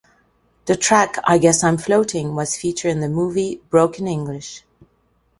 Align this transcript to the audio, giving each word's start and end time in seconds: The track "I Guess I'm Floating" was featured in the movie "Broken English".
The 0.65 0.75
track 0.75 1.17
"I 1.25 1.37
Guess 1.37 1.63
I'm 1.63 1.77
Floating" 1.77 2.33
was 2.33 2.57
featured 2.57 2.89
in 2.89 3.01
the 3.01 3.07
movie 3.07 3.61
"Broken 3.69 4.07
English". 4.07 4.63